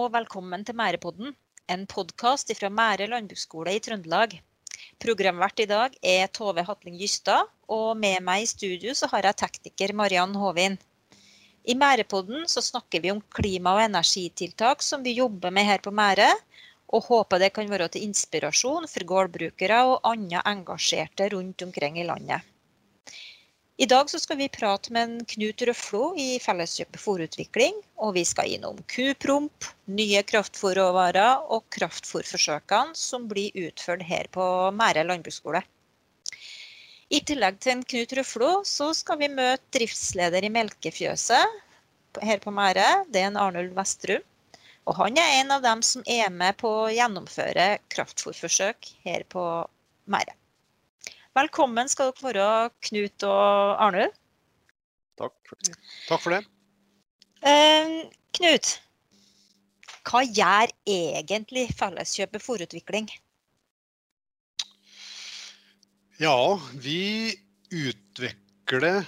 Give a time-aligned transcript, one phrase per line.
[0.00, 1.34] og velkommen til Mærepodden,
[1.68, 4.32] en podkast fra Mære landbruksskole i Trøndelag.
[5.02, 9.36] Programvert i dag er Tove Hatling Gystad, og med meg i studio så har jeg
[9.42, 10.78] tekniker Mariann Håvin.
[11.68, 15.92] I Mærepodden så snakker vi om klima- og energitiltak som vi jobber med her på
[15.92, 16.30] Mære,
[16.88, 22.08] og håper det kan være til inspirasjon for gårdbrukere og andre engasjerte rundt omkring i
[22.08, 22.49] landet.
[23.80, 27.78] I dag skal vi prate med en Knut Røflo i Felleskjøpet fòrutvikling.
[28.04, 34.44] Og vi skal innom kupromp, nye kraftfòrråvarer og kraftfòrforsøkene som blir utført her på
[34.76, 35.62] Mære landbruksskole.
[37.08, 42.52] I tillegg til en Knut Røflo, så skal vi møte driftsleder i Melkefjøset her på
[42.52, 43.06] Mære.
[43.08, 44.26] Det er en Arnulf Vestrum.
[44.84, 49.46] Og han er en av dem som er med på å gjennomføre kraftfòrforsøk her på
[50.04, 50.36] Mære.
[51.38, 54.16] Velkommen skal dere være, Knut og Arnulf.
[55.20, 55.68] Takk for.
[56.08, 56.40] Takk for det.
[57.46, 58.70] Uh, Knut,
[60.10, 63.06] hva gjør egentlig Felleskjøpet fòrutvikling?
[66.18, 66.34] Ja,
[66.82, 67.30] vi
[67.70, 69.06] utvikler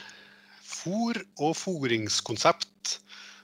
[0.63, 2.97] fôr og fôringskonsept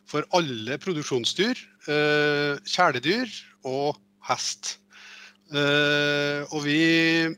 [0.08, 1.58] for alle produksjonsdyr,
[1.90, 3.28] eh, kjæledyr
[3.68, 3.98] og
[4.30, 4.78] hest.
[5.50, 6.80] Eh, og vi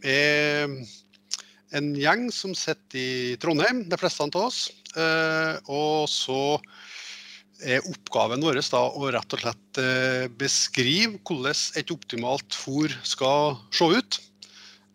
[0.05, 0.69] er
[1.77, 4.65] en gjeng som sitter i Trondheim, de fleste av oss.
[4.97, 6.59] Eh, og så
[7.61, 13.59] er oppgaven vår da å rett og slett eh, beskrive hvordan et optimalt fôr skal
[13.75, 14.21] se ut.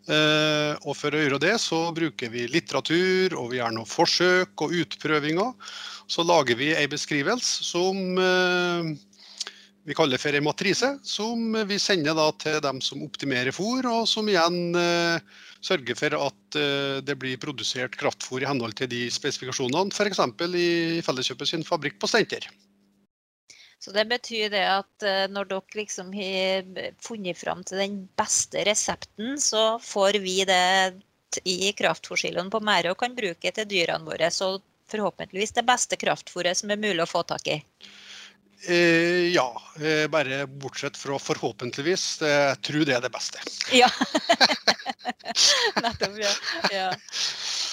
[0.05, 4.65] Eh, og for å gjøre det, så bruker vi litteratur, og vi gjør noen forsøk
[4.65, 5.53] og utprøvinger.
[6.11, 7.97] Så lager vi ei beskrivelse som
[9.85, 14.27] vi kaller for en matrise, som vi sender til dem som optimerer fôr, og som
[14.29, 14.73] igjen
[15.65, 20.21] sørger for at eh, det blir produsert kraftfôr i henhold til de spesifikasjonene, f.eks.
[20.59, 22.47] i Felleskjøpet sin fabrikk på Steinkjer.
[23.81, 26.69] Så det betyr det at eh, når dere liksom har
[27.03, 30.95] funnet fram til den beste resepten, så får vi det
[31.43, 34.31] i kraftfôrsiloen på Mære og kan bruke til dyrene våre.
[34.31, 34.57] Så
[34.91, 37.59] forhåpentligvis det beste kraftfôret som er mulig å få tak i.
[38.67, 42.05] Eh, ja, eh, bare bortsett fra forhåpentligvis.
[42.21, 43.41] Jeg tror det er det beste.
[43.81, 43.89] Ja.
[45.83, 46.31] Nettopp, ja.
[46.71, 46.87] ja.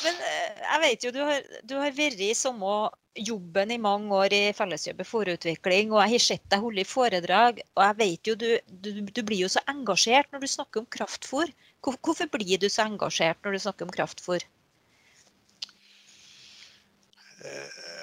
[0.03, 4.13] Men eh, jeg vet jo, du har, du har vært i samme jobben i mange
[4.17, 7.61] år i Felleskjøpet forutvikling, og jeg har sett deg holde i foredrag.
[7.77, 8.49] Og jeg vet jo, du,
[8.85, 11.53] du, du blir jo så engasjert når du snakker om kraftfôr.
[11.83, 14.45] Hvorfor blir du så engasjert når du snakker om kraftfôr?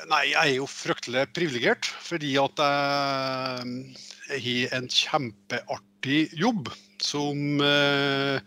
[0.09, 2.61] Nei, jeg er jo fryktelig privilegert fordi at
[4.31, 6.71] jeg har en kjempeartig jobb
[7.03, 8.39] som eh,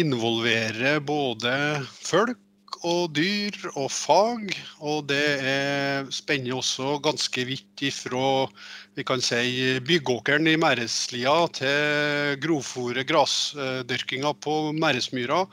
[0.00, 1.52] involverer både
[1.84, 2.40] folk
[2.88, 4.54] og dyr og fag.
[4.80, 8.48] Og det er, spenner også ganske vidt ifra
[8.96, 15.44] vi kan si, byggåkeren i Mæreslia til grovfòret grasdyrkinga på Mæresmyra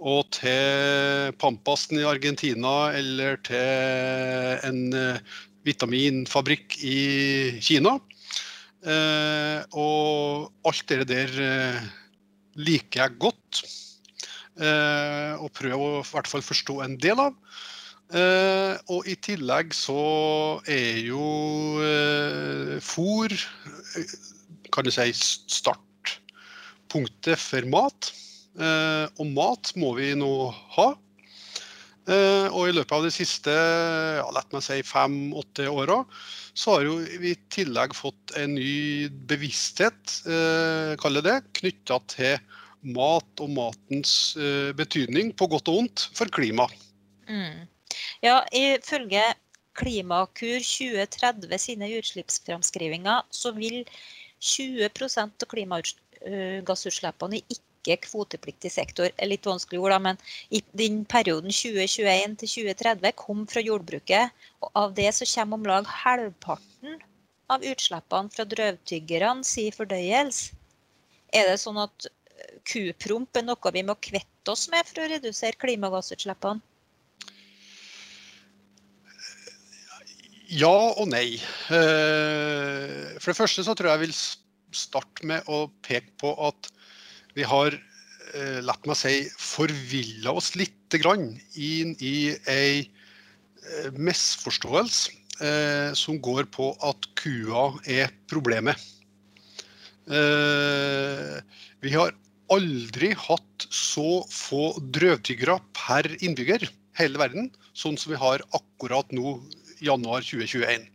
[0.00, 3.60] og til Pampasen i Argentina eller til
[4.64, 5.20] en eh,
[5.68, 7.98] vitaminfabrikk i Kina.
[8.80, 11.84] Eh, og alt det der eh,
[12.56, 13.62] liker jeg godt.
[14.60, 17.32] og prøver å i hvert fall forstå en del av.
[18.92, 21.80] og i tillegg så er jo
[22.84, 23.32] fôr
[24.74, 28.19] kan du si startpunktet for mat.
[28.58, 30.32] Eh, og mat må vi nå
[30.76, 30.88] ha.
[32.10, 36.00] Eh, og i løpet av de siste ja, lett meg si fem-åtte åra
[36.56, 36.88] så har
[37.22, 42.40] vi i tillegg fått en ny bevissthet, eh, kaller det, knytta til
[42.96, 46.66] mat og matens eh, betydning, på godt og vondt, for klima.
[47.28, 47.68] Mm.
[48.24, 49.22] Ja, ifølge
[49.78, 53.84] Klimakur 2030 sine utslippsframskrivinger, så vil
[54.42, 59.10] 20% av klimagassutslippene i ikke-kvotepliktig sektor.
[59.16, 64.30] er Litt vanskelig ord, men i den perioden 2021 til 2030 kom fra jordbruket.
[64.60, 67.00] Og av det så kommer om lag halvparten
[67.50, 70.56] av utslippene fra drøvtyggerne si fordøyelse.
[71.34, 75.10] Er det sånn at eh, kupromp er noe vi må kvette oss med for å
[75.12, 76.62] redusere klimagassutslippene?
[80.50, 81.38] Ja og nei.
[81.70, 84.16] Eh, for det første så tror jeg jeg vil
[84.74, 86.70] starte med å peke på at
[87.40, 95.14] vi har eh, lett meg si, forvilla oss litt grann inn i ei eh, misforståelse
[95.40, 98.76] eh, som går på at kua er problemet.
[100.10, 101.38] Eh,
[101.80, 102.12] vi har
[102.50, 106.66] aldri hatt så få drøvtyggere per innbygger
[106.98, 109.38] hele verden, sånn som vi har akkurat nå,
[109.80, 110.90] januar 2021.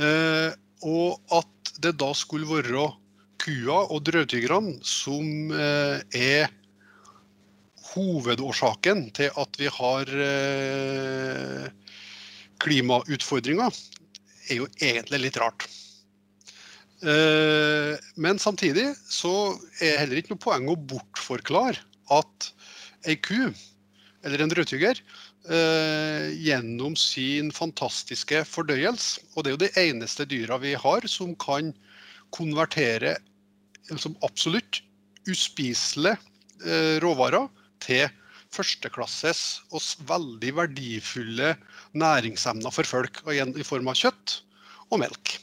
[0.00, 0.50] Eh,
[0.88, 2.88] og at det da skulle være
[3.40, 6.50] kua og drøvtyggerne som eh, er
[7.90, 11.66] hovedårsaken til at vi har eh,
[12.62, 13.72] klimautfordringer,
[14.50, 15.66] er jo egentlig litt rart.
[17.00, 19.34] Eh, men samtidig så
[19.80, 21.80] er det heller ikke noe poeng å bortforklare
[22.12, 22.52] at
[23.08, 23.50] ei ku,
[24.26, 25.00] eller en drøvtygger,
[26.36, 31.70] gjennom sin fantastiske fordøyelse, og det er jo de eneste dyra vi har som kan
[32.36, 33.14] konvertere
[33.98, 34.82] som absolutt
[35.28, 36.18] uspiselige
[37.00, 37.48] råvarer
[37.80, 38.06] til
[38.54, 39.42] førsteklasses
[39.74, 41.54] og veldig verdifulle
[41.98, 44.40] næringsemner for folk, i form av kjøtt
[44.90, 45.36] og melk.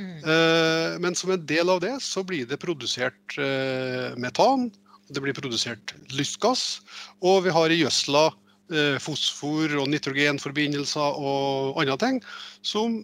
[0.00, 0.20] Mm.
[0.24, 4.70] Eh, men som en del av det så blir det produsert eh, metan,
[5.10, 6.80] det blir produsert lystgass,
[7.18, 12.22] og vi har i gjødsla eh, fosfor og nitrogenforbindelser og andre ting
[12.62, 13.02] som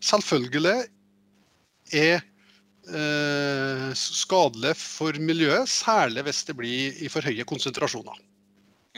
[0.00, 0.76] selvfølgelig
[1.98, 2.22] er
[2.96, 8.18] eh, skadelig for miljøet, særlig hvis det blir i for høye konsentrasjoner.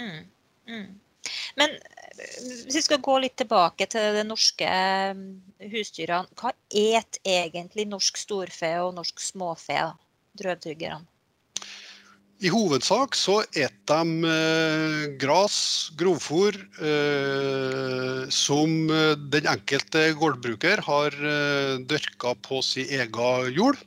[0.00, 0.24] Mm,
[0.70, 0.88] mm.
[1.60, 2.34] Men eh,
[2.66, 5.22] hvis vi skal gå litt tilbake til de norske eh,
[5.72, 6.30] husdyrene.
[6.38, 9.78] Hva et egentlig norsk storfe og norsk småfe,
[10.38, 11.11] drøvtyggerne?
[12.42, 15.56] I hovedsak så et de eh, gras,
[15.94, 23.78] grovfôr, eh, som eh, den enkelte gårdbruker har eh, dyrka på sin egen jord.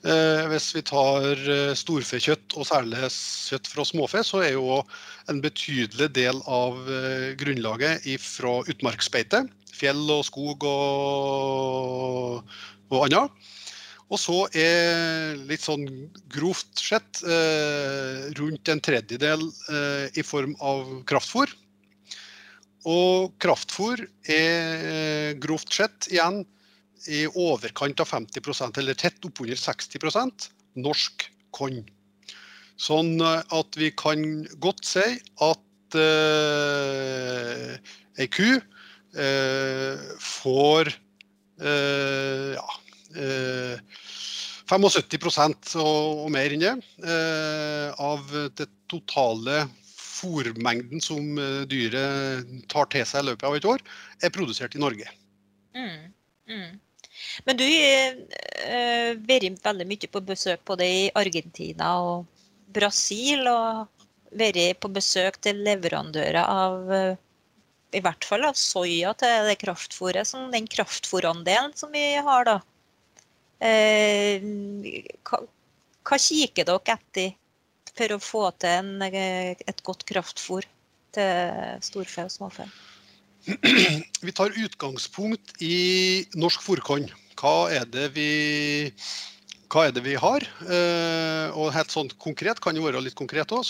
[0.00, 4.80] Eh, hvis vi tar eh, storfekjøtt, og særlig kjøtt fra småfe, så er jo
[5.28, 6.80] en betydelig del av
[7.36, 9.44] grunnlaget fra utmarksbeite.
[9.76, 12.48] Fjell og skog og,
[12.88, 13.51] og annet.
[14.12, 15.86] Og så er litt sånn
[16.32, 21.48] grovt sett eh, rundt en tredjedel eh, i form av kraftfôr.
[22.92, 26.42] Og kraftfôr er eh, grovt sett igjen
[27.08, 30.50] i overkant av 50% eller tett oppunder 60%
[30.84, 31.26] norsk
[31.56, 31.80] korn.
[32.76, 35.06] Sånn eh, at vi kan godt si
[35.48, 37.80] at eh,
[38.20, 38.50] ei ku
[39.16, 40.92] eh, får
[41.64, 42.68] eh, ja,
[44.72, 46.72] 75 og, mer enn det
[47.04, 48.20] eh, av
[48.56, 53.82] det totale fôrmengden som eh, dyret tar til seg i løpet av et år,
[54.22, 55.08] er produsert i Norge.
[55.76, 56.12] Mm,
[56.48, 56.70] mm.
[57.46, 62.24] Men du har vært veldig mye på besøk både i Argentina og
[62.72, 63.86] Brasil, og
[64.32, 66.90] vært på besøk til leverandører av
[67.92, 72.60] i hvert fall av soya til det kraftfôret, den kraftfôrandelen som vi har da.
[73.62, 75.38] Hva,
[76.02, 77.34] hva kikker dere etter
[77.92, 80.66] for å få til en, eh, et godt kraftfôr
[81.14, 82.66] til storfe og småfe?
[84.26, 87.10] Vi tar utgangspunkt i norsk fòrkorn.
[87.38, 87.54] Hva
[89.72, 90.44] hva er det vi har?
[90.68, 93.64] Eh, og helt sånn konkret kan jo være litt konkret òg.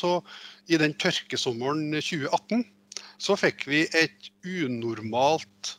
[0.67, 2.65] I den tørkesommeren 2018
[3.23, 5.77] så fikk vi et unormalt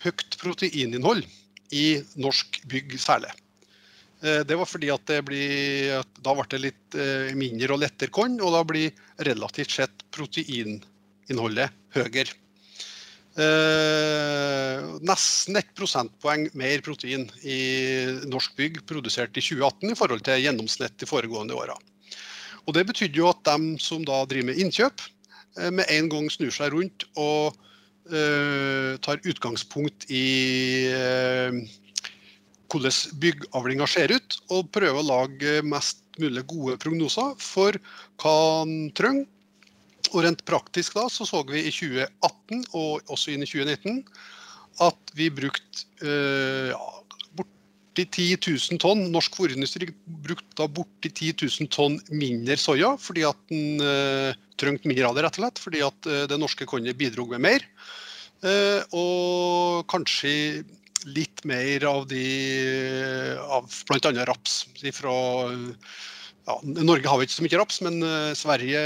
[0.00, 1.28] høyt proteininnhold
[1.74, 1.86] i
[2.20, 3.32] norsk bygg særlig.
[4.22, 8.38] Eh, det var fordi at blir, da ble det litt eh, mindre og lettere korn,
[8.40, 8.94] og da blir
[9.26, 12.40] relativt sett proteininnholdet høyere.
[13.34, 17.58] Eh, nesten ett prosentpoeng mer protein i
[18.30, 21.74] norsk bygg produsert i 2018 i forhold til gjennomsnitt de foregående åra.
[22.70, 25.02] Det betydde jo at de som da driver med innkjøp,
[25.58, 27.58] eh, med en gang snur seg rundt og
[28.04, 30.24] tar utgangspunkt i
[30.92, 31.56] uh,
[32.68, 37.78] hvordan byggavlinga ser ut, og prøver å lage mest mulig gode prognoser for
[38.22, 39.30] hva han trenger.
[40.12, 44.02] Og rent praktisk da, så så vi i 2018 og også inn i 2019
[44.84, 47.03] at vi brukte uh, ja,
[47.94, 48.38] borti 10
[48.72, 54.34] 000 tonn Norsk fòrindustri brukte borti 10 000 tonn mindre soya fordi at den uh,
[54.58, 55.60] trengte mindre av det, rett og slett.
[55.62, 57.66] Fordi at uh, det norske kornet bidro med mer.
[58.42, 60.64] Uh, og kanskje
[61.06, 62.24] litt mer av de
[63.44, 64.24] av bl.a.
[64.24, 64.64] raps.
[64.96, 65.14] Fra,
[66.48, 68.00] ja, Norge har vi ikke så mye raps, men
[68.32, 68.80] Sverige,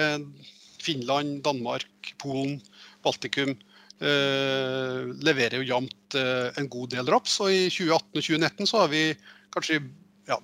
[0.83, 2.59] Finland, Danmark, Polen,
[3.07, 3.55] Baltikum
[3.99, 7.39] Eh, leverer jo jevnt eh, en god del raps.
[7.43, 9.03] Og i 2018 og 2019 så har vi
[9.55, 9.81] kanskje,
[10.31, 10.39] ja,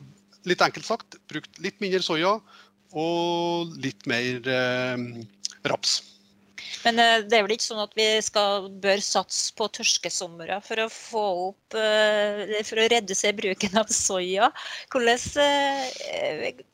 [0.49, 2.34] litt enkelt sagt, brukt litt mindre soya
[2.94, 5.06] og litt mer eh,
[5.70, 6.00] raps.
[6.84, 10.88] Men det er vel ikke sånn at vi skal, bør satse på tørskesomre for å
[10.92, 14.50] få opp For å redusere bruken av soya.
[14.92, 15.46] Hvilke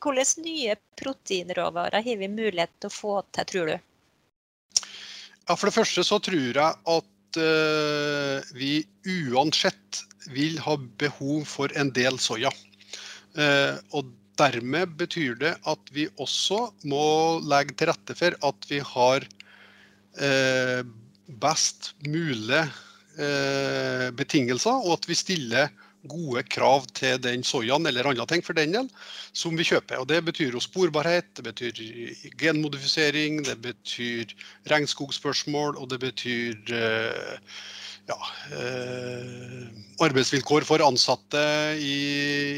[0.03, 3.77] hvordan nye proteinråvarer har vi mulighet til å få til, tror du?
[5.51, 6.63] Ja, For det første så tror jeg
[6.95, 8.85] at eh, vi
[9.35, 12.53] uansett vil ha behov for en del soya.
[13.35, 18.81] Uh, og dermed betyr det at vi også må legge til rette for at vi
[18.93, 19.27] har
[20.23, 20.81] uh,
[21.43, 22.63] best mulig
[24.17, 25.69] betingelser, og at vi stiller
[26.09, 28.89] gode krav til den soyaen eller andre ting for den del,
[29.33, 30.01] som vi kjøper.
[30.01, 31.83] Og Det betyr jo sporbarhet, det betyr
[32.41, 34.33] genmodifisering, det betyr
[34.71, 37.45] regnskogspørsmål, og det betyr eh,
[38.09, 38.19] ja,
[38.57, 39.69] eh,
[40.01, 41.45] arbeidsvilkår for ansatte
[41.77, 41.99] i,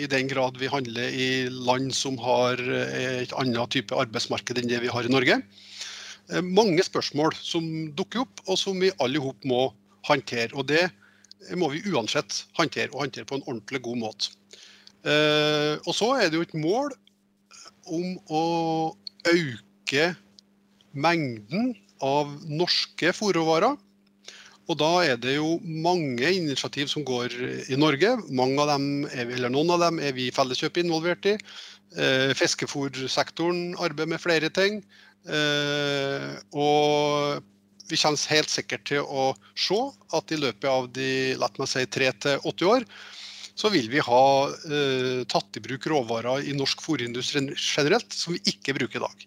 [0.05, 4.85] i, den grad vi handler i land som har et annet type arbeidsmarked enn det
[4.85, 5.43] vi har i Norge.
[6.31, 7.65] Eh, mange spørsmål som
[7.97, 9.63] dukker opp, og som vi alle må
[10.07, 10.53] håndtere.
[10.55, 10.89] Og det
[11.59, 14.33] må vi uansett håndtere, og håndtere på en ordentlig god måte.
[15.03, 16.93] Eh, og så er det jo et mål
[17.91, 18.45] om å
[19.33, 20.13] øke
[20.93, 21.73] mengden
[22.03, 23.79] av norske fôrråvarer.
[24.71, 27.35] Og da er det jo mange initiativ som går
[27.73, 28.15] i Norge.
[28.31, 31.35] Mange av dem er, eller Noen av dem er vi i Felleskjøp involvert i.
[31.99, 34.81] Eh, Fiskefòrsektoren arbeider med flere ting.
[35.27, 37.43] Eh, og
[37.89, 39.81] vi kommer helt sikkert til å se
[40.17, 42.87] at i løpet av de la meg si, tre til åtte år,
[43.55, 48.41] så vil vi ha eh, tatt i bruk råvarer i norsk fôrindustri generelt som vi
[48.55, 49.27] ikke bruker i dag.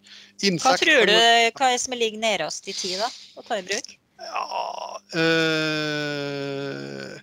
[0.49, 1.15] Insekt, hva tror du
[1.59, 3.87] hva er som ligger nærmest i tid da, å ta i bruk?
[4.25, 7.13] Ja, øh,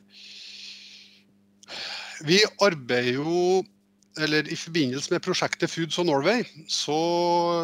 [2.29, 3.65] vi arbeider jo
[4.21, 6.97] eller I forbindelse med prosjektet Foods of Norway, så,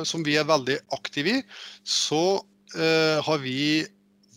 [0.09, 1.43] som vi er veldig aktive i,
[1.85, 2.41] så
[2.77, 3.87] eh, har vi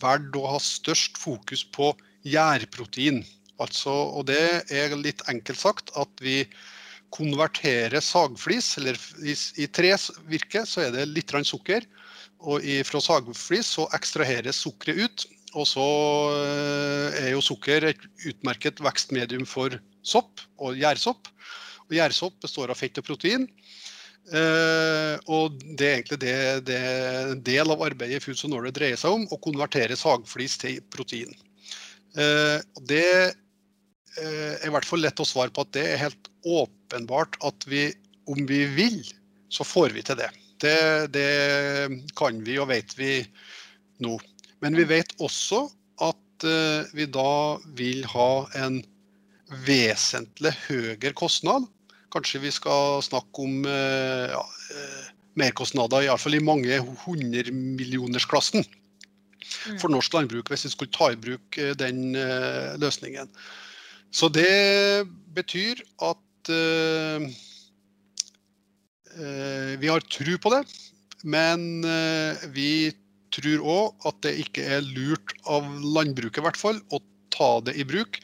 [0.02, 1.92] valgt å ha størst fokus på
[2.26, 3.22] gjærprotein.
[3.62, 6.42] Altså, og det er litt enkelt sagt at vi
[7.12, 11.84] konverterer sagflis, eller i, i trevirke så er det litt sukker.
[12.42, 15.26] Og i, fra sagflis så ekstraheres sukkeret ut.
[15.52, 15.84] Og så
[16.40, 21.28] eh, er jo sukker et utmerket vekstmedium for sopp og gjærsopp.
[21.90, 23.46] Og gjærsopp består av fett og protein.
[24.30, 26.34] Uh, og det er egentlig det,
[26.68, 26.82] det
[27.44, 31.34] del av arbeidet i Foods of Norway dreier seg om, å konvertere sagflis til protein.
[32.14, 36.30] Uh, det uh, er i hvert fall lett å svare på at det er helt
[36.46, 37.88] åpenbart at vi,
[38.30, 39.02] om vi vil,
[39.52, 40.30] så får vi til det.
[40.62, 40.78] Det,
[41.12, 41.28] det
[42.16, 43.16] kan vi og vet vi
[44.06, 44.14] nå.
[44.62, 45.64] Men vi vet også
[46.06, 46.46] at
[46.94, 48.78] vi da vil ha en
[49.66, 51.66] vesentlig høyere kostnad
[52.12, 54.42] Kanskje vi skal snakke om eh, ja,
[54.74, 59.78] eh, merkostnader iallfall i mange hundremillionersklassen mm.
[59.80, 62.12] for norsk landbruk hvis vi skulle ta i bruk eh, den
[62.82, 63.32] løsningen.
[64.12, 67.24] Så det betyr at uh,
[69.80, 70.60] vi har tro på det,
[71.24, 72.92] men uh, vi
[73.32, 77.00] tror òg at det ikke er lurt av landbruket i hvert fall å
[77.32, 78.20] ta det i bruk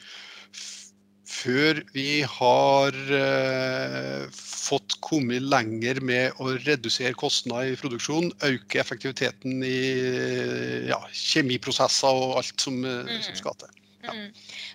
[1.39, 9.63] før vi har eh, fått kommet lenger med å redusere kostnader i produksjon, øke effektiviteten
[9.65, 9.81] i
[10.89, 13.19] ja, kjemiprosesser og alt som, mm.
[13.25, 13.75] som skal til.
[14.03, 14.13] Ja.
[14.15, 14.29] Mm.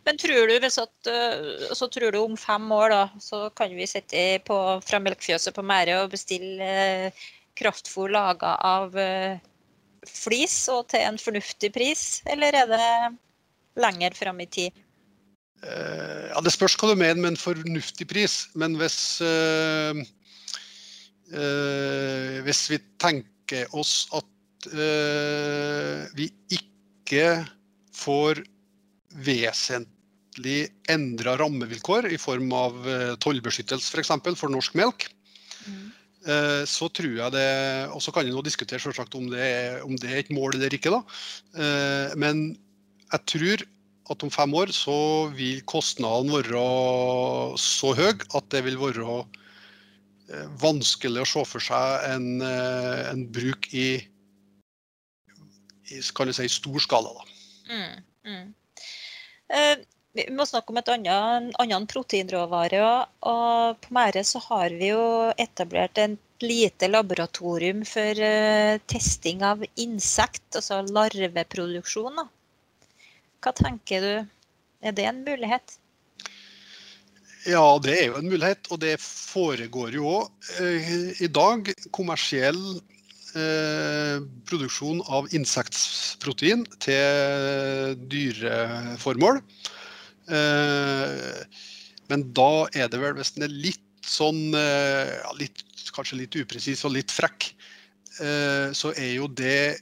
[0.05, 3.89] Men tror du, at, eh, så tror du om fem år da, så kan vi
[3.89, 7.27] sitte på, fra melkefjøset på Mære og bestille eh,
[7.59, 9.41] kraftfôr laga av eh,
[10.05, 12.89] flis og til en fornuftig pris, eller er det
[13.81, 14.84] lenger fram i tid?
[15.65, 18.45] Eh, ja, Det spørs hva du mener med en fornuftig pris.
[18.59, 20.03] Men hvis, øh,
[21.33, 27.45] øh, hvis vi tenker oss at øh, vi ikke
[27.95, 28.43] får
[29.25, 32.81] vesentlig endra rammevilkår i form av
[33.23, 34.11] tollbeskyttelse f.eks.
[34.11, 35.07] For, for norsk melk,
[35.69, 35.93] mm.
[36.67, 37.47] så tror jeg det
[37.95, 40.57] Og så kan vi nå diskutere selvsagt om det, er, om det er et mål
[40.57, 40.91] eller ikke.
[40.91, 41.05] da,
[42.19, 42.57] Men
[43.13, 43.65] jeg tror
[44.13, 44.97] at om fem år så
[45.37, 46.65] vil kostnaden være
[47.61, 53.25] så høy at det vil være eh, vanskelig å se for seg en, eh, en
[53.33, 53.89] bruk i,
[55.89, 57.15] i si, stor skala.
[57.71, 58.47] Mm, mm.
[59.55, 59.77] Eh,
[60.15, 62.83] vi må snakke om et annet, annen proteinråvare.
[63.27, 69.65] Og på Mære så har vi jo etablert et lite laboratorium for uh, testing av
[69.81, 72.21] insekt, altså larveproduksjon.
[72.21, 72.29] Da.
[73.45, 74.13] Hva tenker du,
[74.81, 75.75] er det en mulighet?
[77.45, 82.61] Ja, det er jo en mulighet, og det foregår jo òg eh, i dag kommersiell
[83.37, 84.17] eh,
[84.49, 89.43] produksjon av insektprotein til dyreformål.
[90.33, 91.61] Eh,
[92.09, 95.63] men da er det vel hvis den er litt sånn ja, litt,
[95.95, 97.45] Kanskje litt upresis og litt frekk,
[98.75, 99.77] så er jo det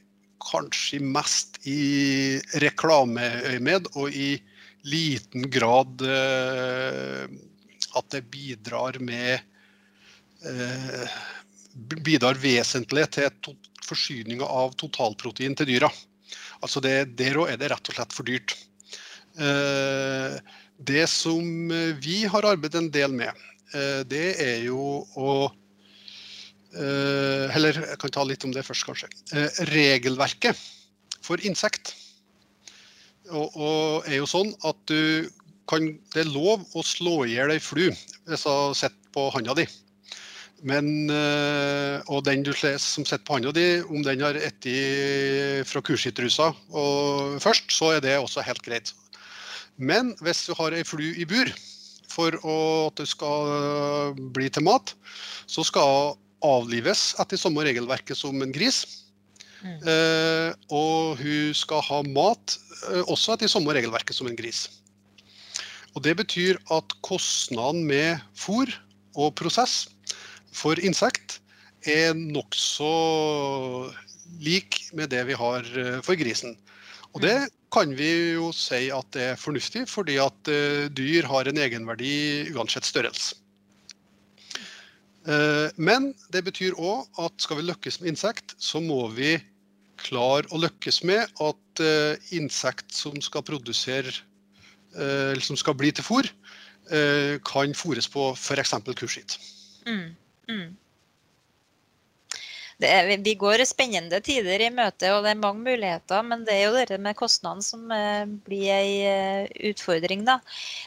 [0.53, 4.37] kanskje mest i reklameøyemed og i
[4.85, 7.27] liten grad eh,
[7.97, 9.41] at det bidrar med
[10.45, 11.15] eh,
[12.05, 15.91] bidrar vesentlig til forsyninga av totalprotein til dyra.
[16.63, 18.55] Altså det, Der òg er det rett og slett for dyrt.
[19.39, 20.37] Eh,
[20.83, 23.33] det som vi har arbeidet en del med,
[23.75, 25.51] eh, det er jo å
[26.73, 29.11] Eller jeg kan ta litt om det først, kanskje.
[29.69, 30.57] Regelverket
[31.23, 31.93] for insekt
[33.31, 35.29] og, og er jo sånn at du
[35.71, 37.87] kan, det er lov å slå i hjel ei flu
[38.29, 39.67] hvis du sitter på handa di.
[40.63, 41.11] Men,
[42.07, 46.53] og den du som sitter på handa di, om den har spist fra kuskittrusa
[47.43, 48.93] først, så er det også helt greit.
[49.77, 51.51] Men hvis du har ei flu i bur
[52.13, 54.95] for at det skal bli til mat,
[55.51, 56.15] så skal
[56.47, 58.85] avlives etter samme regelverket som en gris.
[59.63, 59.79] Mm.
[59.87, 62.57] Eh, og hun skal ha mat
[62.91, 64.67] eh, også etter samme regelverket som en gris.
[65.95, 68.71] Og Det betyr at kostnaden med fôr
[69.15, 69.87] og prosess
[70.53, 71.39] for insekt
[71.89, 72.93] er nokså
[74.43, 76.57] lik med det vi har eh, for grisen.
[77.13, 77.37] Og det
[77.73, 82.53] kan vi jo si at det er fornuftig, fordi at uh, dyr har en egenverdi
[82.53, 83.37] uansett størrelse.
[85.23, 89.37] Uh, men det betyr òg at skal vi lykkes med insekt, så må vi
[90.03, 94.15] klare å lykkes med at uh, insekt som skal produsere
[94.93, 96.27] eller som skal bli til fôr,
[97.49, 98.75] kan fôres på f.eks.
[98.93, 99.39] kurskitt.
[99.89, 100.11] Mm,
[100.53, 100.67] mm
[102.89, 106.23] er, vi går spennende tider i møte, og det er mange muligheter.
[106.27, 110.39] Men det er jo dette med kostnadene som eh, blir ei eh, utfordring, da.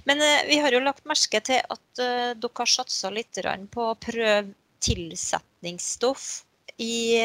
[0.10, 3.40] Men eh, vi har jo lagt merke til at dere har satsa litt
[3.72, 4.54] på å prøve
[4.86, 6.26] tilsetningsstoff
[6.84, 7.16] i,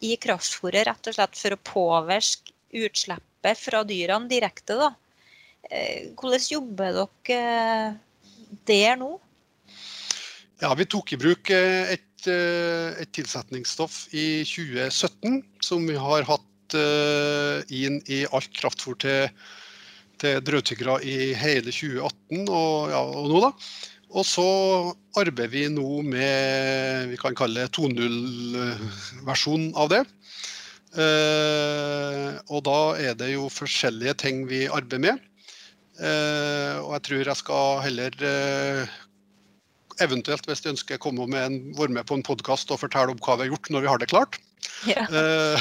[0.00, 4.78] i kraftfôret, rett og slett for å påvirke utslippet fra dyrene direkte.
[4.80, 4.88] da.
[6.16, 7.42] Hvordan jobber dere
[8.66, 9.12] der nå?
[10.62, 16.76] Ja, Vi tok i bruk et Eh, et tilsetningsstoff i 2017 som vi har hatt
[16.78, 19.32] eh, inn i alt kraftfôr til,
[20.22, 23.50] til drøvtyggere i hele 2018 og, ja, og nå, da.
[24.12, 24.46] Og så
[25.18, 30.04] arbeider vi nå med vi kan kalle 2.0-versjonen av det.
[30.92, 35.16] Eh, og da er det jo forskjellige ting vi arbeider med.
[35.98, 39.00] Eh, og jeg tror jeg skal heller eh,
[40.00, 43.20] eventuelt hvis de ønsker komme med en, være med på en podkast og fortelle om
[43.22, 44.38] hva vi har gjort når vi har det klart.
[44.88, 45.04] Ja.
[45.10, 45.58] Uh,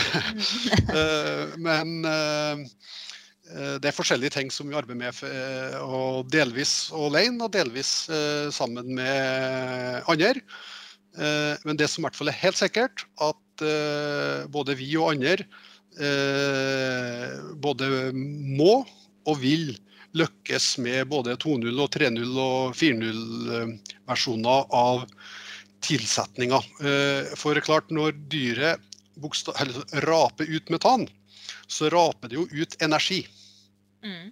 [0.94, 2.62] uh, men uh,
[3.52, 7.90] det er forskjellige ting som vi arbeider med, og delvis alene og delvis
[8.56, 10.40] sammen med andre.
[11.68, 13.66] Men det som i hvert fall er helt sikkert, at
[14.56, 15.44] både vi og andre
[17.60, 18.86] både må
[19.28, 19.74] og vil
[20.18, 25.06] lykkes med både 2.0, og 3.0 og 4.0-versjoner av
[25.86, 26.60] tilsetninga.
[26.84, 28.84] Eh, for klart, når dyret
[30.06, 31.08] raper ut metan,
[31.68, 33.24] så raper det jo ut energi.
[34.04, 34.32] Mm.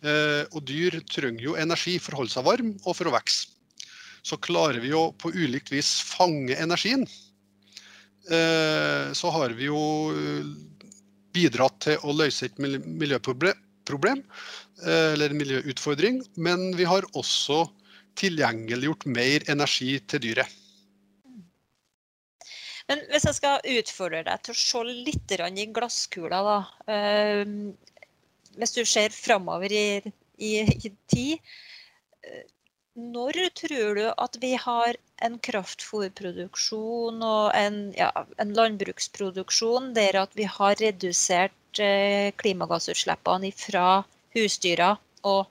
[0.00, 3.50] Eh, og dyr trenger jo energi for å holde seg varm og for å vokse.
[4.26, 7.06] Så klarer vi jo på ulikt vis fange energien.
[8.28, 9.80] Eh, så har vi jo
[11.32, 14.22] bidratt til å løse et miljøproblem
[14.80, 17.66] Eh, en miljøutfordring, men vi har også
[18.20, 20.58] tilgjengeliggjort mer energi til dyret.
[22.88, 26.56] Men hvis jeg skal utfordre deg til å se litt i glasskula, da.
[26.94, 27.44] Eh,
[28.56, 30.00] hvis du ser framover i,
[30.38, 31.52] i, i tid.
[32.24, 32.46] Eh,
[32.96, 38.10] når tror du at vi har en kraftfôrproduksjon og en, ja,
[38.42, 41.54] en landbruksproduksjon der at vi har redusert
[42.42, 44.02] klimagassutslippene fra
[44.36, 44.94] husdyra
[45.26, 45.48] og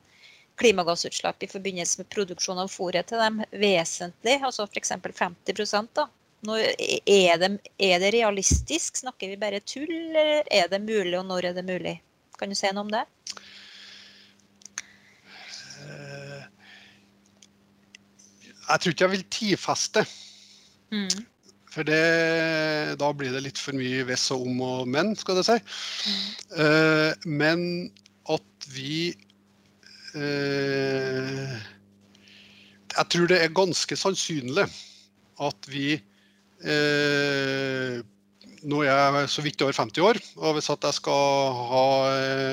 [0.59, 4.91] klimagassutslipp i forbindelse med produksjon av fôret til dem vesentlig, altså f.eks.
[4.99, 6.09] 50% da.
[6.47, 7.49] Nå er, det,
[7.83, 9.01] er det realistisk?
[9.01, 11.97] Snakker vi bare tull, eller er det mulig, og når er det mulig?
[12.39, 13.03] Kan du si noe om det?
[15.83, 16.45] Eh,
[18.69, 20.05] jeg tror ikke jeg vil tidfeste.
[20.95, 21.25] Mm.
[21.69, 22.03] For det,
[22.99, 25.57] da blir det litt for mye hvis og om og men, skal det si.
[26.09, 27.35] Mm.
[27.35, 27.59] Men
[27.91, 28.08] at
[28.73, 29.13] vi
[30.17, 31.57] eh,
[32.95, 34.67] Jeg tror det er ganske sannsynlig
[35.39, 35.93] at vi
[36.65, 37.99] eh,
[38.67, 41.83] Nå er jeg så vidt over 50 år, og hvis jeg skal ha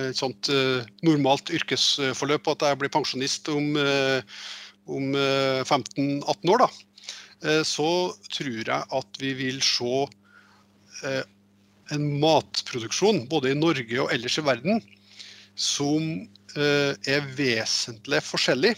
[0.07, 4.22] et sånt eh, normalt yrkesforløp, og at jeg blir pensjonist om, eh,
[4.87, 6.68] om 15-18 eh, år, da,
[7.42, 7.88] eh, så
[8.31, 10.07] tror jeg at vi vil se
[11.94, 14.79] en matproduksjon, både i Norge og ellers i verden,
[15.57, 16.05] som
[16.57, 18.75] eh, er vesentlig forskjellig.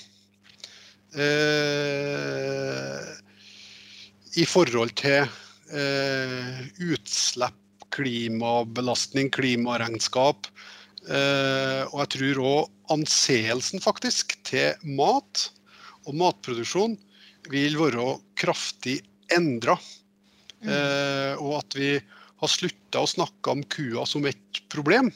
[1.19, 3.07] Eh,
[4.38, 5.27] I forhold til
[5.75, 7.57] eh, utslipp,
[7.95, 10.47] klimabelastning, klimaregnskap.
[11.09, 15.49] Eh, og jeg tror òg anseelsen faktisk til mat
[16.07, 16.97] og matproduksjon
[17.53, 19.01] vil være kraftig
[19.35, 19.79] endra.
[20.62, 20.71] Mm.
[20.73, 21.91] Eh, og at vi
[22.38, 25.11] har slutta å snakke om kua som et problem.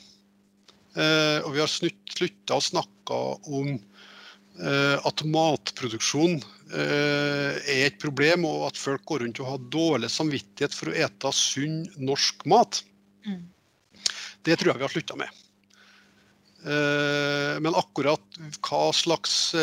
[0.92, 8.44] Eh, og vi har slutta å snakke om eh, at matproduksjon eh, er et problem,
[8.48, 12.82] og at folk går rundt og har dårlig samvittighet for å ete sunn norsk mat.
[13.24, 13.46] Mm.
[14.44, 15.40] Det tror jeg vi har slutta med.
[16.62, 19.56] Eh, Men akkurat hva slags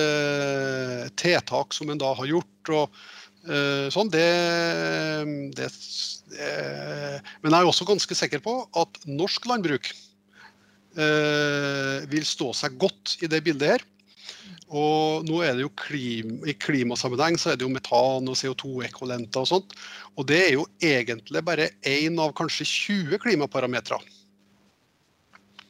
[1.20, 3.02] tiltak som en da har gjort, og
[3.94, 4.26] sånn, det,
[5.56, 5.68] det
[7.40, 9.88] Men jeg er også ganske sikker på at norsk landbruk
[12.12, 13.86] vil stå seg godt i det bildet her.
[14.70, 19.42] Og nå er det jo klim, I klimasammenheng så er det jo metan og CO2-ekkolenter
[19.42, 19.74] og sånt.
[20.14, 24.02] Og det er jo egentlig bare én av kanskje 20 klimaparametere.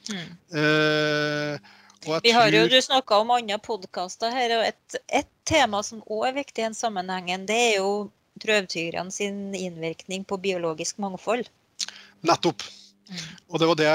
[0.09, 0.29] Mm.
[0.59, 1.59] Eh,
[2.23, 6.29] Vi har jo, Du snakka om andre podkaster her, og et, et tema som òg
[6.29, 11.47] er viktig i den sammenhengen, det er jo drøvtyggerne sin innvirkning på biologisk mangfold.
[12.23, 12.63] Nettopp.
[13.49, 13.89] Og det, det,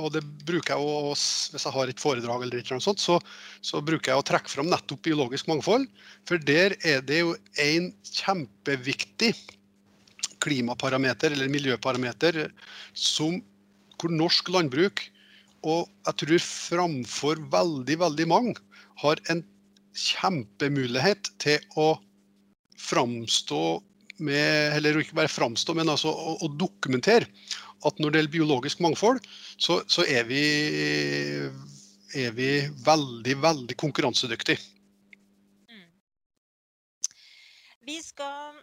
[0.00, 3.18] og det bruker jeg å, hvis jeg har et foredrag, eller noe sånt, så,
[3.64, 5.86] så bruker jeg å trekke fram nettopp biologisk mangfold.
[6.28, 9.34] For der er det jo en kjempeviktig
[10.40, 12.46] klimaparameter, eller miljøparameter,
[12.96, 13.42] som,
[14.00, 15.04] hvor norsk landbruk,
[15.60, 18.56] og jeg tror framfor veldig, veldig mange,
[19.02, 19.44] har en
[19.96, 21.92] kjempemulighet til å
[22.80, 23.62] framstå
[24.24, 27.28] med, eller ikke bare framstå, men altså å, å dokumentere
[27.86, 29.18] at når det gjelder biologisk mangfold,
[29.56, 30.42] så, så er, vi,
[32.18, 34.58] er vi veldig, veldig konkurransedyktige.
[35.70, 35.88] Mm.
[37.88, 38.54] Vi skal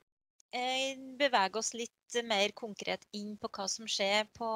[0.53, 1.93] eh, bevege oss litt
[2.27, 4.47] mer konkret inn på hva som skjer på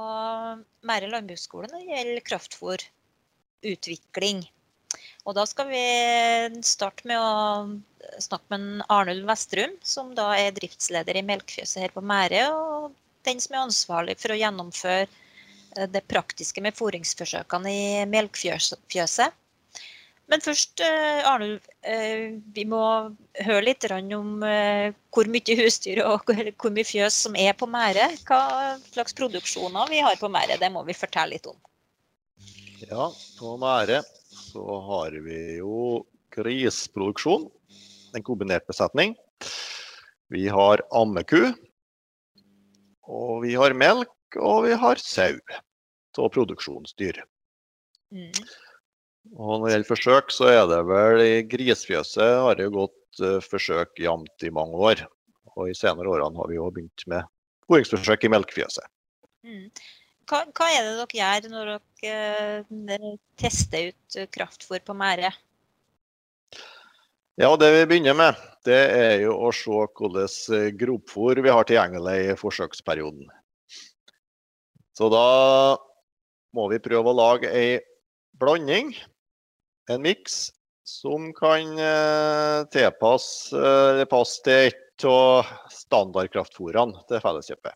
[0.88, 4.39] Mære landbruksskole når det gjelder kraftfôrutvikling.
[5.26, 5.84] Og da skal vi
[6.65, 7.32] starte med å
[8.21, 12.95] snakke med Arnulf Vestrum, som da er driftsleder i Melkfjøset her på Mære, og
[13.28, 19.38] den som er ansvarlig for å gjennomføre eh, det praktiske med fôringsforsøkene i Melkfjøset.
[20.32, 22.84] Men først, eh, Arnulf, eh, vi må
[23.44, 28.08] høre litt om hvor mye husdyr og hvor mye fjøs som er på Mære.
[28.28, 31.60] Hva slags produksjoner vi har på Mære, det må vi fortelle litt om.
[32.88, 37.50] Ja, på Mære så har vi jo grisproduksjon,
[38.16, 39.18] en kombinert besetning.
[40.32, 41.52] Vi har ammeku,
[43.12, 45.36] og vi har melk, og vi har sau
[46.19, 47.21] av produksjonsdyr.
[48.12, 48.32] Mm.
[49.38, 53.24] Og når det gjelder forsøk, så er det vel i grisfjøset har det jo gått
[53.24, 55.04] eh, forsøk jevnt i mange år.
[55.56, 57.28] Og i senere årene har vi jo begynt med
[57.67, 58.88] fôringsforsøk i melkefjøset.
[59.47, 59.67] Mm.
[60.30, 61.71] Hva, hva er det dere gjør når
[62.02, 65.32] dere eh, tester ut eh, kraftfôr på Mære?
[67.42, 72.18] Ja, det vi begynner med, det er jo å se hvordan gropfôr vi har tilgjengelig
[72.28, 73.24] i forsøksperioden.
[74.94, 75.24] Så da
[76.54, 77.80] må vi prøve å lage ei
[78.38, 78.94] blanding,
[79.90, 80.52] en miks,
[80.86, 87.74] som kan eh, tilpasse eller passe til et av standardkraftfôrene til Felleskjøpet.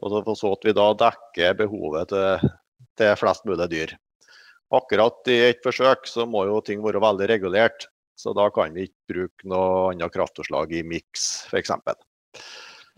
[0.00, 2.50] Og så- så at vi da dekker behovet til,
[2.96, 3.96] til flest mulig dyr.
[4.72, 8.88] Akkurat i et forsøk så må jo ting være veldig regulert, så da kan vi
[8.88, 11.72] ikke bruke noe annet kraftforslag i miks, f.eks.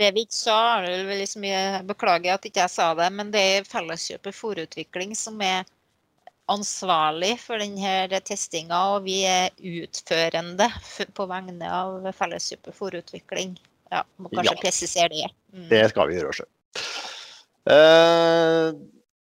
[0.01, 3.69] Det vi ikke sa, liksom, jeg beklager at ikke jeg sa det, men det er
[3.69, 5.69] Felleskjøpet Fòrutvikling som er
[6.51, 10.67] ansvarlig for denne testinga, og vi er utførende
[11.15, 13.55] på vegne av Felleskjøpet Fòrutvikling.
[13.93, 14.61] Ja, må kanskje Ja.
[14.65, 15.29] presisere det.
[15.53, 15.69] Mm.
[15.69, 16.51] Det skal vi gjøre sjøl.
[17.73, 18.73] Eh,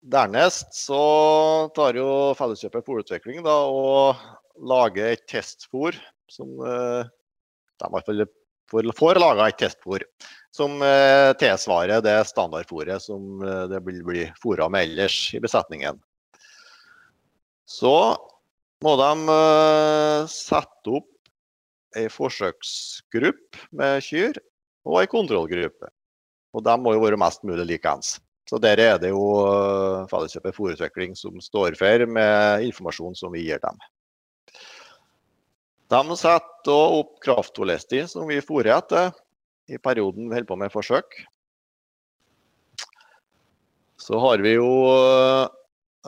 [0.02, 4.16] dernest så tar jo Felleskjøpet Fòrutvikling og
[4.58, 5.96] lager et testfôr
[6.30, 7.08] som eh,
[7.76, 8.24] de i hvert fall
[8.70, 10.04] får, får laga et testfôr
[10.54, 16.00] som eh, tilsvarer det standardfôret som eh, det vil bli fôra med ellers i besetningen.
[17.66, 17.96] Så
[18.84, 19.36] må de
[20.30, 21.10] sette opp
[21.96, 24.36] ei forsøksgruppe med kyr
[24.86, 25.90] og ei kontrollgruppe.
[26.56, 28.16] Og de må jo være mest mulig likeens.
[28.46, 29.24] Så der er det jo
[30.12, 33.80] Felleskjøpet fôrutvikling som står for med informasjon som vi gir dem.
[35.86, 39.12] De setter opp kraftfôrlister som vi fôrer etter
[39.70, 41.14] i perioden vi holder på med forsøk.
[44.02, 45.46] Så har vi jo eh,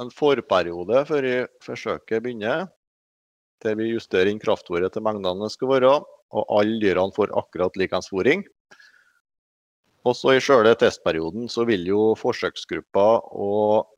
[0.03, 1.29] en forperiode før
[1.65, 2.67] forsøket begynner,
[3.63, 5.93] der vi justerer inn kraftfôret til mengdene det skal være,
[6.35, 8.45] og alle dyrene får akkurat likeens fôring.
[10.07, 13.95] Og så i sjøle testperioden så vil jo forsøksgruppa og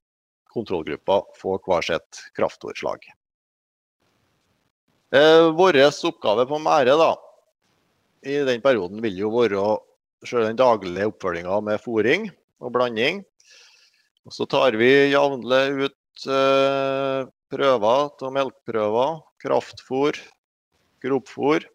[0.53, 3.05] kontrollgruppa få hver sitt kraftfôrslag.
[5.11, 5.75] Eh, Vår
[6.07, 7.15] oppgave på Mære da,
[8.23, 9.63] i den perioden vil jo være
[10.23, 12.29] selv den daglige oppfølginga med fôring
[12.63, 13.25] og blanding.
[14.29, 20.21] Og så tar vi jevnlig ut eh, prøver til melkeprøver, kraftfôr,
[21.03, 21.67] gropfôr.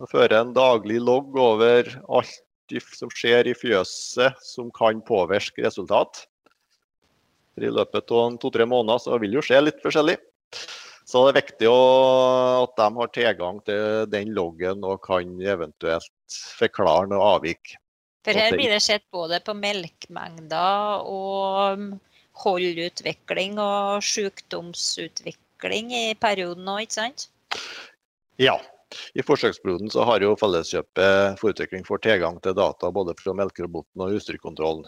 [0.00, 6.24] Og fører en daglig logg over alt som skjer i fjøset som kan påvirke resultat.
[7.60, 10.16] I løpet av to-tre måneder så vil jo skje litt forskjellig.
[11.06, 17.06] Så det er viktig at de har tilgang til den loggen og kan eventuelt forklare
[17.12, 17.76] noe avvik.
[18.26, 21.84] For her blir det sett både på melkemengder og
[22.42, 27.28] holdutvikling og sykdomsutvikling i perioden òg, ikke sant?
[28.42, 28.58] Ja.
[29.18, 34.02] I forsøksperioden så har jo Felleskjøpet for utvikling fått tilgang til data både fra melkeroboten
[34.04, 34.86] og husdyrkontrollen.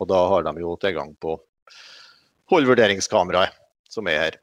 [0.00, 1.36] Og da har de jo tilgang på
[2.52, 3.56] holdvurderingskameraet
[3.90, 4.36] som er her.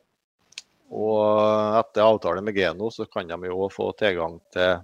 [0.87, 4.77] Og etter avtale med Geno så kan de jo få tilgang til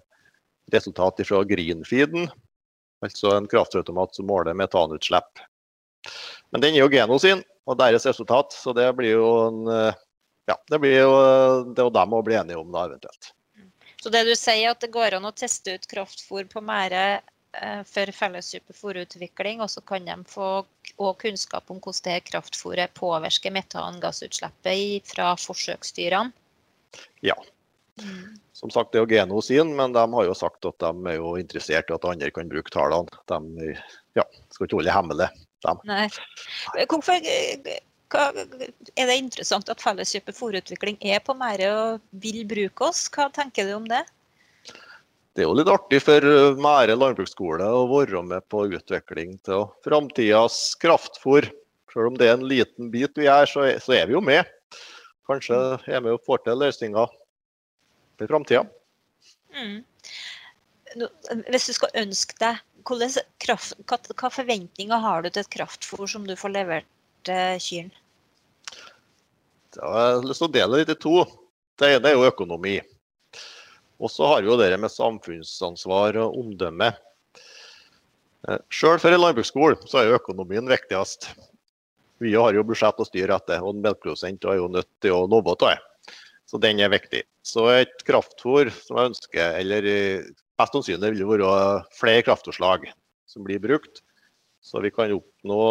[0.73, 2.29] resultat fra greenfeeden,
[3.03, 5.43] altså en kraftautomat som måler metanutslipp.
[6.51, 9.93] Men den er jo Geno sin og deres resultat, så det blir jo en
[10.45, 11.13] ja, det blir jo
[11.71, 13.31] det og dem å bli enige om da eventuelt.
[14.03, 17.21] Så det du sier at det går an å teste ut kraftfôr på Mære eh,
[17.85, 20.65] for felleskjøpet fôrutvikling, og så kan de få
[21.21, 26.33] kunnskap om hvordan det kraftfòret påvirker metangassutslippet fra forsøksdyrene?
[27.25, 27.37] Ja.
[28.01, 28.39] Mm.
[28.57, 31.17] Som sagt, det er jo Geno sin, men de har jo sagt at de er
[31.19, 33.21] jo interessert i at andre kan bruke tallene.
[33.29, 33.73] De
[34.17, 35.29] ja, skal ikke holde hemmelig.
[35.65, 35.73] de.
[35.89, 36.07] Nei.
[36.89, 43.07] Hvorfor er det interessant at Felleskjøpet fòrutvikling er på Mære og vil bruke oss.
[43.13, 44.03] Hva tenker du om det?
[45.33, 49.65] Det er jo litt artig for eh, Mære landbruksskole å være med på utvikling til
[49.85, 51.47] framtidas kraftfôr.
[51.93, 54.45] Selv om det er en liten bit vi er, så er vi jo med.
[55.29, 55.57] Kanskje
[55.89, 57.17] er vi og får til løsninger
[58.19, 58.63] for framtida.
[59.53, 59.81] Mm.
[61.49, 62.61] Hvis du skal ønske deg,
[63.41, 66.89] kraft, hva, hva forventninger har du til et kraftfôr som du får levert
[67.25, 68.01] til kyrne?
[69.73, 71.23] Jeg har lyst til å dele det litt i to.
[71.81, 72.75] Det ene er jo økonomi.
[74.03, 76.91] Og så har vi jo det med samfunnsansvar og omdømme.
[78.49, 81.29] Eh, Sjøl for en landbruksskole så er jo økonomien viktigst.
[82.23, 85.27] Vi har jo budsjett å styre etter, og en melkeprodusent er jo nødt til å
[85.31, 85.77] nå av det.
[86.47, 87.23] Så den er viktig.
[87.47, 89.87] Så et kraftfôr som jeg ønsker, eller
[90.59, 92.85] mest sannsynlig vil det være flere kraftfôrslag
[93.27, 94.03] som blir brukt,
[94.63, 95.63] så vi kan oppnå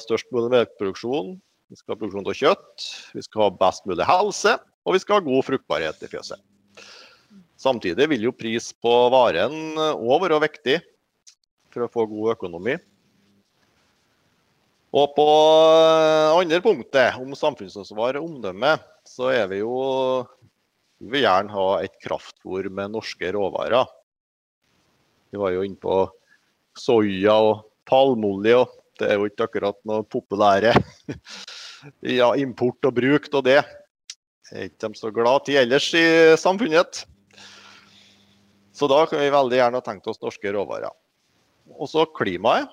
[0.00, 1.34] størst mulig melkeproduksjon
[1.72, 5.16] vi skal ha produksjon av kjøtt, vi skal ha best mulig helse, og vi skal
[5.16, 6.40] ha god fruktbarhet i fjøset.
[7.62, 10.80] Samtidig vil jo pris på varen òg være viktig
[11.70, 12.74] for å få god økonomi.
[14.92, 15.26] Og på
[16.36, 18.74] andre punktet, om samfunnsansvar og omdømme,
[19.08, 19.76] så er vi jo
[21.02, 23.88] Vi vil gjerne ha et kraftfôr med norske råvarer.
[25.34, 25.96] Vi var jo inne på
[26.78, 30.76] soya og palmeolje, og det er jo ikke akkurat noe populære
[32.20, 33.58] ja, import og bruk av det.
[34.52, 36.06] Er ikke de så glad til ellers i
[36.38, 37.02] samfunnet.
[38.72, 40.92] Så da kan vi veldig gjerne ha tenkt oss norske råvarer.
[41.76, 42.70] Og så klimaet.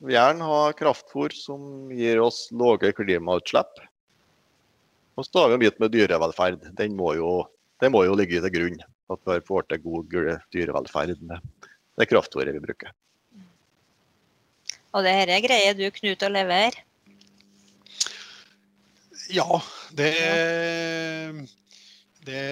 [0.00, 3.82] Vi vil gjerne ha kraftfôr som gir oss lave klimautslipp.
[5.20, 6.70] Og så har vi en bit med dyrevelferd.
[6.78, 7.34] Den må jo,
[7.84, 8.80] den må jo ligge til grunn.
[9.12, 10.16] At vi får til god
[10.54, 11.68] dyrevelferd med
[12.00, 12.94] det kraftfôret vi bruker.
[14.96, 16.86] Og det dette greier du, Knut, å levere?
[19.30, 19.60] Ja,
[19.94, 20.10] det,
[22.26, 22.46] det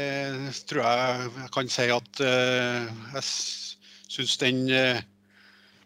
[0.68, 3.24] tror jeg jeg kan si at uh, jeg
[4.08, 5.00] syns den uh,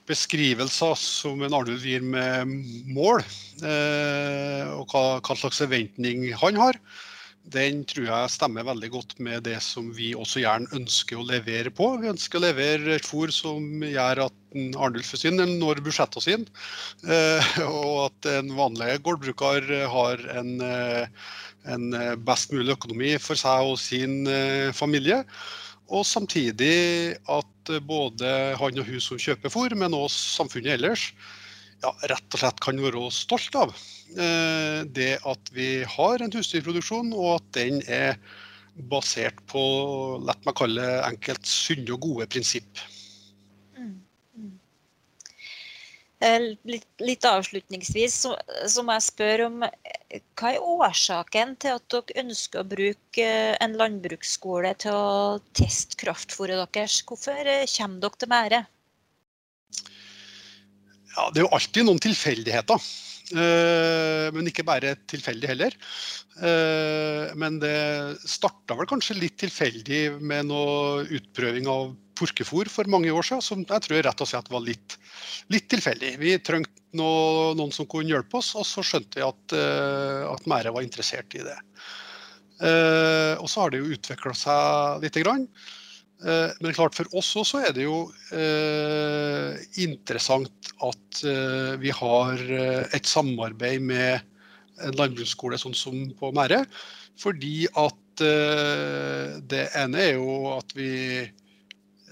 [0.08, 2.52] beskrivelsen som en Arnulf gir med
[2.92, 3.22] mål,
[3.62, 6.78] uh, og hva, hva, slags forventning han har,
[7.50, 11.72] den tror jeg stemmer veldig godt med det som vi også gjerne ønsker å levere
[11.74, 11.88] på.
[11.98, 14.36] Vi ønsker å levere et fôr som gjør at
[14.78, 16.62] Arnulf sin når budsjettene sine,
[17.08, 21.08] eh, og at en vanlig gårdbruker har en, eh,
[21.70, 21.90] en
[22.26, 25.22] best mulig økonomi for seg og sin eh, familie.
[25.92, 31.10] Og samtidig at både han og hun som kjøper fôr, men også samfunnet ellers,
[31.82, 33.74] ja, rett og slett kan være stolt av.
[34.12, 38.18] Eh, det at vi har en husdyrproduksjon, og at den er
[38.88, 39.62] basert på
[40.24, 42.80] la meg kalle enkelt sunne og gode prinsipp.
[43.76, 43.98] Mm,
[44.38, 44.52] mm.
[46.11, 46.11] Eh,
[46.68, 48.34] litt, litt avslutningsvis så,
[48.70, 53.26] så, må jeg spørre om eh, hva er årsaken til at dere ønsker å bruke
[53.26, 57.00] eh, en landbruksskole til å teste kraftfôret deres?
[57.08, 57.38] Hvorfor
[57.76, 58.62] kommer dere til Mære?
[61.12, 62.92] Ja, det er jo alltid noen tilfeldigheter.
[63.32, 65.76] Men ikke bare tilfeldig heller.
[67.38, 67.76] Men det
[68.28, 73.64] starta vel kanskje litt tilfeldig med noe utprøving av purkefôr for mange år siden, som
[73.64, 74.96] jeg tror rett og slett var litt,
[75.52, 76.14] litt tilfeldig.
[76.20, 80.48] Vi trengte noe, noen som kunne hjelpe oss, og så skjønte vi at, uh, at
[80.50, 81.58] Mære var interessert i det.
[82.62, 85.48] Og så har det jo utvikla seg lite grann.
[86.22, 88.06] Uh, men klart for oss også er det jo
[89.82, 91.22] interessant at
[91.82, 92.40] vi har
[92.94, 94.22] et samarbeid med
[94.82, 96.62] en landbruksskole sånn som på Mære.
[97.20, 98.22] Fordi at
[99.52, 100.92] det ene er jo at vi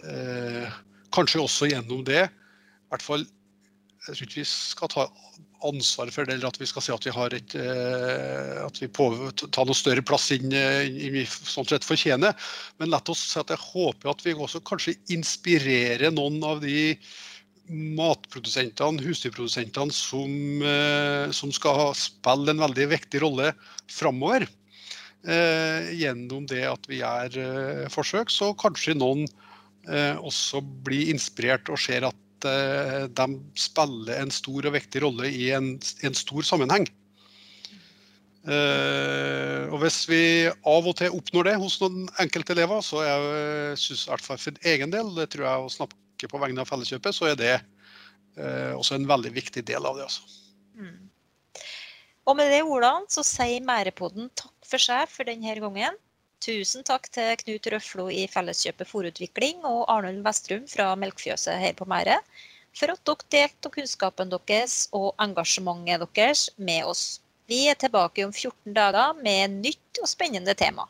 [0.05, 0.79] eh,
[1.15, 3.27] kanskje også gjennom det, i hvert fall
[4.07, 5.07] jeg tror ikke vi skal ta
[5.67, 8.89] ansvar for det, eller at vi skal si at vi har et, eh, at vi
[8.91, 12.37] tar noe større plass inn, vi sånn sett fortjener.
[12.79, 16.95] Men la oss si at jeg håper at vi også kanskje inspirerer noen av de
[17.71, 20.33] matprodusentene, husdyrprodusentene, som,
[20.67, 23.53] eh, som skal spille en veldig viktig rolle
[23.87, 24.49] framover.
[25.29, 29.29] Eh, gjennom det at vi gjør eh, forsøk, så kanskje noen
[29.89, 32.17] Eh, også blir inspirert og ser at
[32.49, 33.27] eh, de
[33.59, 35.75] spiller en stor og viktig rolle i en,
[36.07, 36.89] en stor sammenheng.
[38.41, 43.77] Uh, og Hvis vi av og til oppnår det hos noen enkelte elever, så jeg
[43.83, 46.71] synes i hvert fall for egen del, det tror jeg å snakke på vegne av
[46.71, 47.55] Felleskjøpet, så er det
[48.41, 50.09] uh, også en veldig viktig del av det.
[50.09, 50.25] Altså.
[50.81, 51.11] Mm.
[52.31, 56.01] Og med de ordene så sier Mærepodden takk for seg for denne gangen.
[56.41, 61.85] Tusen takk til Knut Røflo i Felleskjøpet Fòrutvikling og Arnold Vestrum fra Melkfjøset her på
[61.93, 62.15] Mære
[62.81, 67.21] for at dere delte kunnskapen deres og engasjementet deres med oss.
[67.51, 70.89] Vi er tilbake om 14 dager med nytt og spennende tema.